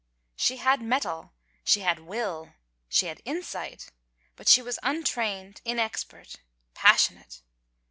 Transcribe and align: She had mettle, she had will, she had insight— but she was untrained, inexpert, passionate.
She 0.35 0.57
had 0.57 0.81
mettle, 0.81 1.31
she 1.63 1.81
had 1.81 1.99
will, 1.99 2.55
she 2.89 3.05
had 3.05 3.21
insight— 3.23 3.91
but 4.35 4.47
she 4.47 4.59
was 4.63 4.79
untrained, 4.81 5.61
inexpert, 5.63 6.37
passionate. 6.73 7.43